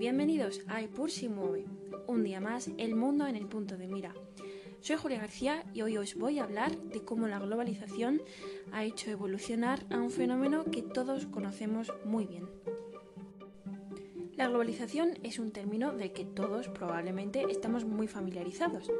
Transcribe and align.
Bienvenidos 0.00 0.62
a 0.66 0.80
Epur 0.80 1.10
si 1.10 1.28
mueve. 1.28 1.66
Un 2.06 2.24
día 2.24 2.40
más, 2.40 2.70
el 2.78 2.96
mundo 2.96 3.26
en 3.26 3.36
el 3.36 3.46
punto 3.46 3.76
de 3.76 3.86
mira. 3.86 4.14
Soy 4.80 4.96
Julia 4.96 5.18
García 5.20 5.62
y 5.74 5.82
hoy 5.82 5.98
os 5.98 6.14
voy 6.14 6.38
a 6.38 6.44
hablar 6.44 6.74
de 6.74 7.04
cómo 7.04 7.28
la 7.28 7.38
globalización 7.38 8.22
ha 8.72 8.82
hecho 8.82 9.10
evolucionar 9.10 9.84
a 9.90 9.98
un 9.98 10.10
fenómeno 10.10 10.64
que 10.64 10.80
todos 10.80 11.26
conocemos 11.26 11.92
muy 12.06 12.24
bien. 12.24 12.48
La 14.36 14.48
globalización 14.48 15.18
es 15.22 15.38
un 15.38 15.50
término 15.52 15.92
del 15.92 16.14
que 16.14 16.24
todos 16.24 16.68
probablemente 16.68 17.44
estamos 17.50 17.84
muy 17.84 18.08
familiarizados. 18.08 18.90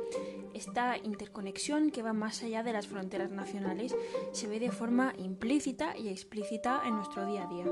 Esta 0.53 0.99
interconexión 0.99 1.93
que 1.93 2.03
va 2.03 2.13
más 2.13 2.43
allá 2.43 2.63
de 2.63 2.75
las 2.75 2.87
fronteras 2.87 3.31
nacionales 3.31 3.97
se 4.33 4.49
ve 4.49 4.61
de 4.61 4.71
forma 4.71 5.15
implícita 5.17 5.97
y 5.97 6.11
explícita 6.11 6.83
en 6.85 6.97
nuestro 6.97 7.25
día 7.25 7.45
a 7.45 7.49
día 7.49 7.65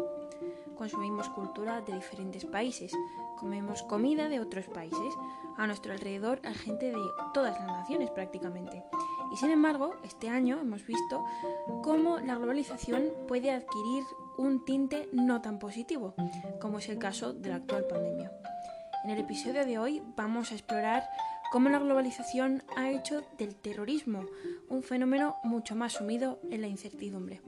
consumimos 0.79 1.28
cultura 1.28 1.80
de 1.80 1.92
diferentes 1.92 2.45
países, 2.45 2.92
comemos 3.36 3.82
comida 3.82 4.28
de 4.28 4.41
otros 4.41 4.66
países, 4.66 5.14
a 5.56 5.66
nuestro 5.66 5.92
alrededor 5.92 6.41
hay 6.45 6.55
gente 6.55 6.86
de 6.86 6.98
todas 7.34 7.59
las 7.59 7.66
naciones 7.66 8.10
prácticamente. 8.10 8.84
Y 9.33 9.36
sin 9.36 9.50
embargo, 9.50 9.96
este 10.05 10.28
año 10.28 10.60
hemos 10.60 10.86
visto 10.86 11.24
cómo 11.83 12.19
la 12.20 12.36
globalización 12.36 13.12
puede 13.27 13.50
adquirir 13.50 14.05
un 14.38 14.64
tinte 14.64 15.09
no 15.12 15.42
tan 15.42 15.59
positivo, 15.59 16.14
como 16.60 16.78
es 16.78 16.88
el 16.88 16.98
caso 16.98 17.33
de 17.33 17.48
la 17.48 17.56
actual 17.56 17.84
pandemia. 17.88 18.33
En 19.05 19.10
el 19.10 19.19
episodio 19.19 19.66
de 19.66 19.78
hoy 19.78 20.02
vamos 20.16 20.52
a 20.52 20.55
explorar 20.55 21.08
cómo 21.50 21.69
la 21.69 21.80
globalización 21.80 22.62
ha 22.77 22.91
hecho 22.91 23.22
del 23.36 23.56
terrorismo 23.56 24.24
un 24.69 24.83
fenómeno 24.83 25.36
mucho 25.42 25.74
más 25.74 25.95
sumido 25.95 26.38
en 26.50 26.60
la 26.60 26.69
incertidumbre. 26.69 27.41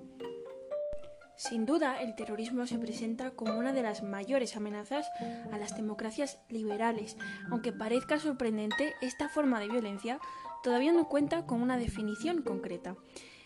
Sin 1.41 1.65
duda, 1.65 2.03
el 2.03 2.15
terrorismo 2.17 2.67
se 2.67 2.79
presenta 2.79 3.31
como 3.31 3.59
una 3.59 3.73
de 3.73 3.81
las 3.81 4.03
mayores 4.03 4.57
amenazas 4.57 5.11
a 5.51 5.57
las 5.57 5.75
democracias 5.75 6.39
liberales. 6.51 7.17
Aunque 7.51 7.73
parezca 7.73 8.19
sorprendente, 8.19 8.93
esta 9.01 9.31
forma 9.31 9.59
de 9.59 9.69
violencia 9.69 10.21
todavía 10.63 10.93
no 10.93 11.09
cuenta 11.09 11.47
con 11.47 11.63
una 11.63 11.79
definición 11.79 12.43
concreta. 12.43 12.95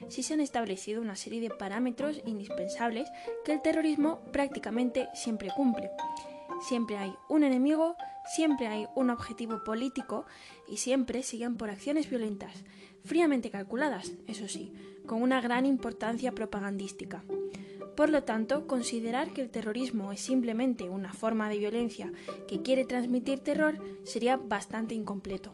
Sí 0.09 0.25
se 0.25 0.35
han 0.35 0.41
establecido 0.41 1.01
una 1.01 1.15
serie 1.15 1.41
de 1.41 1.51
parámetros 1.51 2.21
indispensables 2.27 3.09
que 3.45 3.53
el 3.53 3.63
terrorismo 3.63 4.25
prácticamente 4.33 5.09
siempre 5.15 5.53
cumple. 5.55 5.93
Siempre 6.63 6.97
hay 6.97 7.15
un 7.29 7.45
enemigo, 7.45 7.95
siempre 8.27 8.67
hay 8.67 8.89
un 8.97 9.11
objetivo 9.11 9.63
político 9.63 10.27
y 10.67 10.79
siempre 10.79 11.23
siguen 11.23 11.57
por 11.57 11.71
acciones 11.71 12.11
violentas, 12.11 12.65
fríamente 13.05 13.51
calculadas, 13.51 14.15
eso 14.27 14.49
sí, 14.49 14.73
con 15.07 15.23
una 15.23 15.41
gran 15.41 15.65
importancia 15.65 16.33
propagandística. 16.33 17.23
Por 17.97 18.11
lo 18.11 18.25
tanto, 18.25 18.67
considerar 18.67 19.33
que 19.33 19.43
el 19.43 19.51
terrorismo 19.51 20.11
es 20.11 20.21
simplemente 20.21 20.89
una 20.89 21.13
forma 21.13 21.49
de 21.49 21.59
violencia 21.59 22.13
que 22.49 22.63
quiere 22.63 22.85
transmitir 22.85 23.39
terror 23.39 23.79
sería 24.03 24.37
bastante 24.37 24.95
incompleto. 24.95 25.53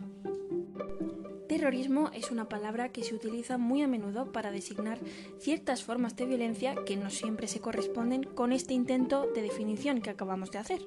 Terrorismo 1.48 2.10
es 2.14 2.30
una 2.30 2.48
palabra 2.48 2.90
que 2.90 3.02
se 3.02 3.14
utiliza 3.14 3.58
muy 3.58 3.82
a 3.82 3.88
menudo 3.88 4.30
para 4.30 4.52
designar 4.52 5.00
ciertas 5.38 5.82
formas 5.82 6.14
de 6.16 6.24
violencia 6.24 6.76
que 6.86 6.96
no 6.96 7.10
siempre 7.10 7.48
se 7.48 7.60
corresponden 7.60 8.22
con 8.22 8.52
este 8.52 8.72
intento 8.72 9.26
de 9.34 9.42
definición 9.42 10.00
que 10.00 10.10
acabamos 10.10 10.50
de 10.52 10.58
hacer. 10.58 10.80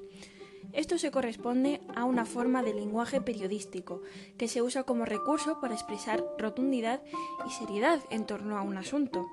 Esto 0.74 0.98
se 0.98 1.12
corresponde 1.12 1.80
a 1.94 2.04
una 2.04 2.24
forma 2.24 2.64
de 2.64 2.74
lenguaje 2.74 3.20
periodístico 3.20 4.02
que 4.36 4.48
se 4.48 4.60
usa 4.60 4.82
como 4.82 5.04
recurso 5.04 5.60
para 5.60 5.74
expresar 5.74 6.24
rotundidad 6.36 7.00
y 7.46 7.50
seriedad 7.52 8.00
en 8.10 8.26
torno 8.26 8.58
a 8.58 8.62
un 8.62 8.76
asunto. 8.76 9.24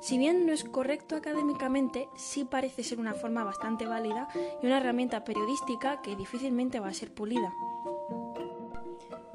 Si 0.00 0.16
bien 0.16 0.46
no 0.46 0.52
es 0.52 0.64
correcto 0.64 1.14
académicamente, 1.14 2.08
sí 2.16 2.44
parece 2.44 2.82
ser 2.82 2.98
una 2.98 3.12
forma 3.12 3.44
bastante 3.44 3.86
válida 3.86 4.28
y 4.62 4.66
una 4.66 4.78
herramienta 4.78 5.22
periodística 5.22 6.00
que 6.00 6.16
difícilmente 6.16 6.80
va 6.80 6.88
a 6.88 6.94
ser 6.94 7.12
pulida. 7.12 7.52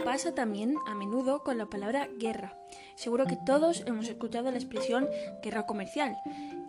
Pasa 0.05 0.33
también 0.33 0.75
a 0.87 0.95
menudo 0.95 1.43
con 1.43 1.57
la 1.57 1.67
palabra 1.67 2.07
guerra. 2.17 2.57
Seguro 2.95 3.25
que 3.25 3.37
todos 3.37 3.83
hemos 3.85 4.09
escuchado 4.09 4.51
la 4.51 4.57
expresión 4.57 5.07
guerra 5.43 5.65
comercial, 5.65 6.17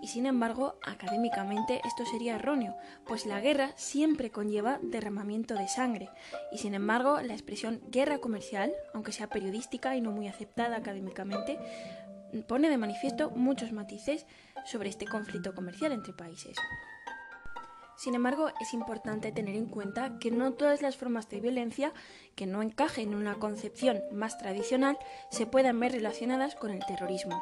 y 0.03 0.09
sin 0.09 0.27
embargo, 0.27 0.75
académicamente 0.83 1.81
esto 1.85 2.05
sería 2.05 2.37
erróneo, 2.37 2.77
pues 3.07 3.25
la 3.25 3.41
guerra 3.41 3.73
siempre 3.77 4.31
conlleva 4.31 4.79
derramamiento 4.83 5.55
de 5.55 5.67
sangre, 5.69 6.11
y 6.53 6.59
sin 6.59 6.75
embargo, 6.75 7.21
la 7.21 7.33
expresión 7.33 7.81
guerra 7.89 8.19
comercial, 8.19 8.73
aunque 8.95 9.13
sea 9.13 9.29
periodística 9.29 9.97
y 9.97 10.01
no 10.01 10.11
muy 10.11 10.29
aceptada 10.29 10.77
académicamente, 10.77 11.59
pone 12.47 12.69
de 12.69 12.79
manifiesto 12.79 13.31
muchos 13.31 13.73
matices 13.73 14.27
sobre 14.65 14.89
este 14.89 15.07
conflicto 15.07 15.55
comercial 15.55 15.93
entre 15.93 16.13
países. 16.13 16.57
Sin 18.03 18.17
embargo, 18.17 18.49
es 18.61 18.75
importante 18.75 19.31
tener 19.31 19.55
en 19.55 19.67
cuenta 19.67 20.19
que 20.19 20.33
no 20.33 20.55
todas 20.55 20.83
las 20.83 20.97
formas 20.97 21.29
de 21.29 21.41
violencia 21.41 21.93
que 22.35 22.47
no 22.47 22.61
encajen 22.61 23.11
en 23.11 23.15
una 23.15 23.37
concepción 23.37 24.01
más 24.11 24.39
tradicional 24.39 24.99
se 25.31 25.47
puedan 25.47 25.79
ver 25.79 25.93
relacionadas 25.93 26.57
con 26.57 26.73
el 26.73 26.85
terrorismo. 26.85 27.41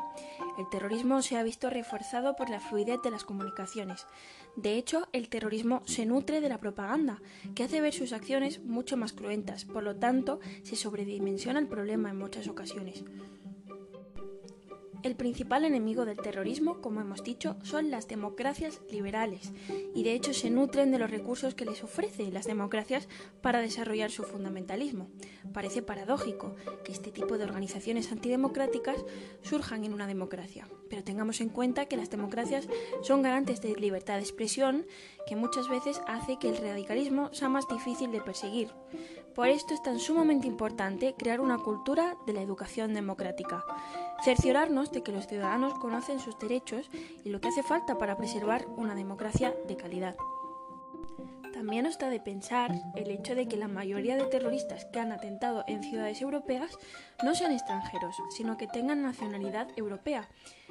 El 0.59 0.69
terrorismo 0.69 1.23
se 1.23 1.39
ha 1.39 1.43
visto 1.43 1.71
reforzado 1.71 2.37
por 2.37 2.51
la 2.51 2.61
fluidez 2.61 3.01
de 3.03 3.11
las 3.11 3.25
comunicaciones. 3.25 4.07
De 4.55 4.75
hecho, 4.75 5.09
el 5.15 5.31
terrorismo 5.31 5.81
se 5.87 6.05
nutre 6.05 6.43
de 6.43 6.51
la 6.51 6.59
propaganda, 6.59 7.23
que 7.55 7.63
hace 7.63 7.81
ver 7.81 7.95
sus 7.95 8.13
acciones 8.13 8.61
mucho 8.63 8.99
más 8.99 9.15
cruentas, 9.15 9.65
por 9.65 9.83
lo 9.83 9.97
tanto, 9.97 10.41
se 10.63 10.77
sobredimensiona 10.77 11.59
el 11.59 11.69
problema 11.69 12.11
en 12.11 12.19
muchas 12.19 12.49
ocasiones. 12.49 13.03
El 15.03 15.17
principal 15.17 15.65
enemigo 15.65 16.05
del 16.05 16.19
terrorismo, 16.19 16.83
como 16.83 17.01
hemos 17.01 17.25
dicho, 17.25 17.57
son 17.63 17.91
las 17.91 18.07
democracias 18.07 18.83
liberales, 18.91 19.51
y 19.95 20.03
de 20.03 20.13
hecho 20.13 20.35
se 20.35 20.51
nutren 20.51 20.91
de 20.91 20.99
los 20.99 21.11
recursos 21.11 21.55
que 21.55 21.65
les 21.65 21.83
ofrecen 21.83 22.35
las 22.35 22.45
democracias 22.45 23.09
para 23.41 23.61
desarrollar 23.61 24.11
su 24.11 24.25
fundamentalismo. 24.25 25.09
Parece 25.55 25.81
paradójico 25.81 26.55
que 26.85 26.93
este 26.93 27.13
tipo 27.13 27.39
de 27.39 27.45
organizaciones 27.45 28.13
antidemocráticas 28.13 29.03
surjan 29.43 29.85
en 29.85 29.95
una 29.95 30.07
democracia, 30.07 30.69
pero 30.91 31.03
tengamos 31.03 31.41
en 31.41 31.49
cuenta 31.49 31.87
que 31.87 31.97
las 31.97 32.11
democracias 32.11 32.69
son 33.03 33.23
garantes 33.23 33.63
de 33.63 33.75
libertad 33.77 34.17
de 34.17 34.21
expresión, 34.21 34.87
que 35.27 35.35
muchas 35.35 35.69
veces 35.69 36.01
hace 36.09 36.39
que 36.39 36.51
el 36.51 36.59
radicalismo 36.59 37.33
sea 37.33 37.49
más 37.49 37.67
difícil 37.69 38.13
de 38.13 38.21
perseguir. 38.21 38.69
Por 39.41 39.49
esto 39.49 39.73
es 39.73 39.83
tan 39.83 39.99
sumamente 39.99 40.47
importante 40.47 41.15
crear 41.15 41.41
una 41.41 41.57
cultura 41.57 42.15
de 42.27 42.35
la 42.35 42.43
educación 42.43 42.93
democrática 42.93 43.65
cerciorarnos 44.23 44.93
de 44.93 45.03
que 45.03 45.13
los 45.13 45.27
ciudadanos 45.29 45.73
conocen 45.79 46.21
sus 46.21 46.39
derechos 46.39 46.91
y 47.25 47.31
lo 47.31 47.41
que 47.41 47.49
hace 47.49 47.63
falta 47.63 47.97
para 47.97 48.19
preservar 48.19 48.67
una 48.77 48.95
democracia 48.95 49.55
de 49.67 49.79
calidad. 49.79 50.15
También 51.53 51.87
está 51.87 52.09
de 52.11 52.21
pensar 52.21 52.73
el 52.95 53.11
hecho 53.11 53.35
de 53.35 53.49
que 53.49 53.57
la 53.57 53.69
mayoría 53.69 54.17
de 54.17 54.25
terroristas 54.25 54.85
que 54.87 55.01
han 55.01 55.13
atentado 55.13 55.65
en 55.67 55.83
ciudades 55.83 56.21
europeas 56.23 56.79
no 57.25 57.35
sean 57.35 57.53
extranjeros, 57.53 58.17
sino 58.37 58.57
que 58.57 58.67
tengan 58.67 59.03
nacionalidad 59.03 59.69
europea. 59.77 60.29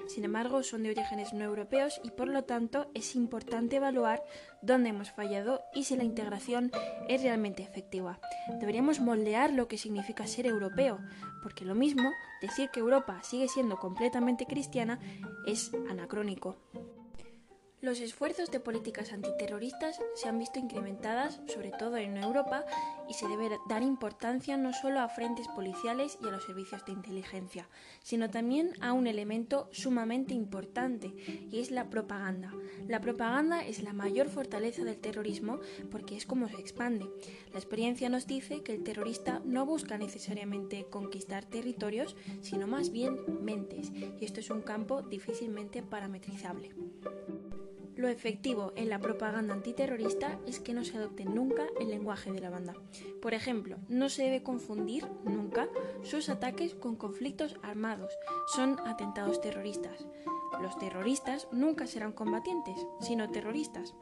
Sin 0.08 0.24
embargo, 0.24 0.64
son 0.64 0.84
de 0.84 0.92
orígenes 0.92 1.34
no 1.34 1.44
europeos 1.44 2.00
y 2.04 2.12
por 2.12 2.28
lo 2.28 2.44
tanto 2.44 2.90
es 2.94 3.16
importante 3.16 3.76
evaluar 3.76 4.24
dónde 4.62 4.90
hemos 4.90 5.12
fallado 5.12 5.62
y 5.74 5.84
si 5.84 5.96
la 5.96 6.04
integración 6.04 6.72
es 7.08 7.22
realmente 7.22 7.62
efectiva. 7.64 8.20
Deberíamos 8.60 9.00
moldear 9.00 9.52
lo 9.52 9.68
que 9.68 9.78
significa 9.78 10.28
ser 10.28 10.48
europeo, 10.48 11.00
porque 11.44 11.66
lo 11.66 11.76
mismo, 11.76 12.12
decir 12.42 12.70
que 12.70 12.80
Europa 12.80 13.22
sigue 13.24 13.48
siendo 13.48 13.78
completamente 13.78 14.46
cristiana 14.46 15.00
es 15.46 15.72
anacrónico. 15.90 16.58
Los 17.82 18.02
esfuerzos 18.02 18.52
de 18.52 18.60
políticas 18.60 19.14
antiterroristas 19.14 20.02
se 20.14 20.28
han 20.28 20.38
visto 20.38 20.60
incrementadas, 20.60 21.40
sobre 21.48 21.72
todo 21.72 21.96
en 21.96 22.18
Europa, 22.18 22.66
y 23.08 23.14
se 23.14 23.26
debe 23.30 23.50
dar 23.70 23.84
importancia 23.84 24.58
no 24.58 24.74
solo 24.74 25.00
a 25.00 25.08
frentes 25.08 25.48
policiales 25.48 26.18
y 26.22 26.28
a 26.28 26.32
los 26.32 26.44
servicios 26.44 26.84
de 26.84 26.92
inteligencia, 26.92 27.70
sino 28.04 28.30
también 28.30 28.74
a 28.82 28.92
un 28.92 29.08
elemento 29.08 29.70
sumamente 29.72 30.34
importante, 30.34 31.14
y 31.50 31.62
es 31.62 31.72
la 31.72 31.90
propaganda. 31.90 32.54
La 32.86 33.00
propaganda 33.00 33.66
es 33.66 33.82
la 33.82 33.94
mayor 33.94 34.28
fortaleza 34.28 34.84
del 34.84 35.00
terrorismo 35.00 35.62
porque 35.90 36.18
es 36.18 36.26
como 36.26 36.50
se 36.50 36.60
expande. 36.60 37.10
La 37.54 37.60
experiencia 37.60 38.10
nos 38.10 38.28
dice 38.28 38.62
que 38.62 38.74
el 38.74 38.84
terrorista 38.84 39.42
no 39.46 39.66
busca 39.66 39.98
necesariamente 39.98 40.86
conquistar 40.90 41.46
territorios, 41.46 42.18
sino 42.42 42.68
más 42.68 42.92
bien 42.92 43.20
mentes, 43.42 43.90
y 43.94 44.26
esto 44.26 44.42
es 44.42 44.50
un 44.50 44.64
campo 44.64 45.02
difícilmente 45.02 45.82
parametrizable. 45.82 46.76
Lo 48.00 48.08
efectivo 48.08 48.72
en 48.78 48.88
la 48.88 49.00
propaganda 49.00 49.54
antiterrorista 49.54 50.40
es 50.48 50.62
que 50.62 50.74
no 50.74 50.86
se 50.86 50.96
adopte 50.96 51.26
nunca 51.26 51.68
el 51.82 51.90
lenguaje 51.90 52.32
de 52.32 52.40
la 52.40 52.50
banda. 52.50 52.74
Por 53.22 53.34
ejemplo, 53.34 53.76
no 53.90 54.08
se 54.08 54.24
debe 54.24 54.42
confundir 54.42 55.06
nunca 55.26 55.68
sus 56.02 56.30
ataques 56.30 56.76
con 56.76 56.96
conflictos 56.96 57.58
armados. 57.62 58.14
Son 58.56 58.80
atentados 58.88 59.42
terroristas. 59.42 60.08
Los 60.62 60.80
terroristas 60.80 61.50
nunca 61.52 61.88
serán 61.88 62.14
combatientes, 62.14 62.78
sino 63.02 63.32
terroristas. 63.32 63.94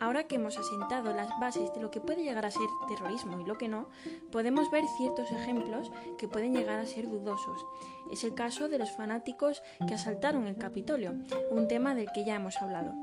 Ahora 0.00 0.24
que 0.24 0.36
hemos 0.36 0.56
asentado 0.58 1.12
las 1.12 1.28
bases 1.40 1.72
de 1.74 1.80
lo 1.80 1.90
que 1.90 2.00
puede 2.00 2.22
llegar 2.22 2.46
a 2.46 2.50
ser 2.50 2.68
terrorismo 2.86 3.40
y 3.40 3.44
lo 3.44 3.58
que 3.58 3.68
no, 3.68 3.88
podemos 4.30 4.70
ver 4.70 4.84
ciertos 4.96 5.30
ejemplos 5.32 5.90
que 6.18 6.28
pueden 6.28 6.54
llegar 6.54 6.78
a 6.78 6.86
ser 6.86 7.08
dudosos. 7.08 7.64
Es 8.10 8.22
el 8.24 8.34
caso 8.34 8.68
de 8.68 8.78
los 8.78 8.92
fanáticos 8.92 9.62
que 9.86 9.94
asaltaron 9.94 10.46
el 10.46 10.56
Capitolio, 10.56 11.14
un 11.50 11.66
tema 11.68 11.94
del 11.94 12.12
que 12.12 12.24
ya 12.24 12.36
hemos 12.36 12.56
hablado. 12.62 12.94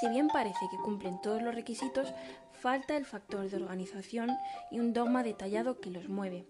Si 0.00 0.08
bien 0.08 0.28
parece 0.28 0.66
que 0.70 0.76
cumplen 0.76 1.20
todos 1.22 1.40
los 1.40 1.54
requisitos, 1.54 2.12
falta 2.52 2.96
el 2.96 3.06
factor 3.06 3.48
de 3.48 3.56
organización 3.56 4.30
y 4.70 4.80
un 4.80 4.92
dogma 4.92 5.22
detallado 5.22 5.80
que 5.80 5.90
los 5.90 6.08
mueve. 6.08 6.46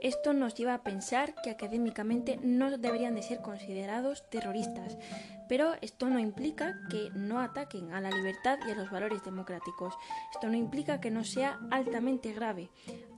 Esto 0.00 0.32
nos 0.32 0.54
lleva 0.54 0.74
a 0.74 0.82
pensar 0.84 1.34
que 1.42 1.50
académicamente 1.50 2.38
no 2.42 2.76
deberían 2.76 3.16
de 3.16 3.22
ser 3.22 3.40
considerados 3.40 4.28
terroristas, 4.30 4.96
pero 5.48 5.72
esto 5.80 6.08
no 6.08 6.20
implica 6.20 6.78
que 6.88 7.10
no 7.14 7.40
ataquen 7.40 7.92
a 7.92 8.00
la 8.00 8.10
libertad 8.10 8.58
y 8.66 8.70
a 8.70 8.76
los 8.76 8.90
valores 8.90 9.24
democráticos. 9.24 9.94
Esto 10.32 10.48
no 10.48 10.56
implica 10.56 11.00
que 11.00 11.10
no 11.10 11.24
sea 11.24 11.58
altamente 11.70 12.32
grave, 12.32 12.70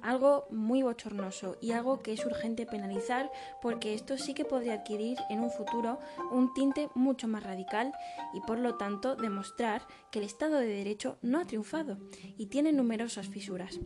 algo 0.03 0.47
muy 0.50 0.82
bochornoso 0.82 1.59
y 1.61 1.73
algo 1.73 2.00
que 2.00 2.15
es 2.15 2.25
urgente 2.25 2.65
penalizar 2.65 3.31
porque 3.61 3.93
esto 3.93 4.17
sí 4.17 4.33
que 4.33 4.47
podría 4.47 4.75
adquirir 4.75 5.19
en 5.29 5.41
un 5.41 5.50
futuro 5.50 5.99
un 6.31 6.55
tinte 6.55 6.88
mucho 6.94 7.29
más 7.29 7.43
radical 7.43 7.93
y 8.33 8.41
por 8.41 8.59
lo 8.59 8.76
tanto 8.76 9.17
demostrar 9.17 9.83
que 10.11 10.21
el 10.21 10.25
Estado 10.25 10.56
de 10.56 10.67
Derecho 10.67 11.19
no 11.21 11.41
ha 11.41 11.44
triunfado 11.44 11.99
y 12.38 12.47
tiene 12.47 12.73
numerosas 12.73 13.29
fisuras. 13.29 13.81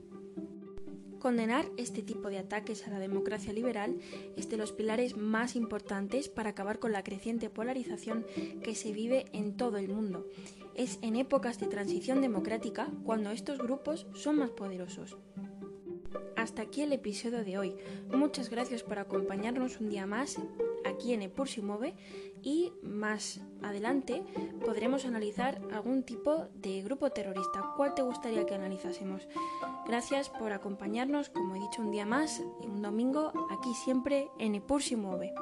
Condenar 1.24 1.64
este 1.78 2.02
tipo 2.02 2.28
de 2.28 2.36
ataques 2.36 2.86
a 2.86 2.90
la 2.90 2.98
democracia 2.98 3.50
liberal 3.50 3.96
es 4.36 4.50
de 4.50 4.58
los 4.58 4.72
pilares 4.72 5.16
más 5.16 5.56
importantes 5.56 6.28
para 6.28 6.50
acabar 6.50 6.78
con 6.78 6.92
la 6.92 7.02
creciente 7.02 7.48
polarización 7.48 8.26
que 8.62 8.74
se 8.74 8.92
vive 8.92 9.24
en 9.32 9.56
todo 9.56 9.78
el 9.78 9.88
mundo. 9.88 10.28
Es 10.74 10.98
en 11.00 11.16
épocas 11.16 11.58
de 11.58 11.66
transición 11.66 12.20
democrática 12.20 12.90
cuando 13.04 13.30
estos 13.30 13.56
grupos 13.56 14.06
son 14.12 14.36
más 14.36 14.50
poderosos. 14.50 15.16
Hasta 16.36 16.60
aquí 16.60 16.82
el 16.82 16.92
episodio 16.92 17.42
de 17.42 17.56
hoy. 17.56 17.74
Muchas 18.12 18.50
gracias 18.50 18.82
por 18.82 18.98
acompañarnos 18.98 19.80
un 19.80 19.88
día 19.88 20.04
más 20.04 20.36
aquí 20.94 21.12
en 21.12 21.22
Epur 21.22 21.48
Move 21.62 21.94
y 22.42 22.72
más 22.82 23.40
adelante 23.62 24.22
podremos 24.64 25.04
analizar 25.04 25.60
algún 25.72 26.02
tipo 26.02 26.46
de 26.54 26.82
grupo 26.82 27.10
terrorista. 27.10 27.72
¿Cuál 27.76 27.94
te 27.94 28.02
gustaría 28.02 28.46
que 28.46 28.54
analizásemos? 28.54 29.26
Gracias 29.86 30.28
por 30.28 30.52
acompañarnos, 30.52 31.30
como 31.30 31.56
he 31.56 31.60
dicho 31.60 31.82
un 31.82 31.90
día 31.90 32.06
más, 32.06 32.42
un 32.60 32.82
domingo, 32.82 33.32
aquí 33.50 33.74
siempre 33.74 34.28
en 34.38 34.54
Epur 34.54 34.82
Move. 34.96 35.32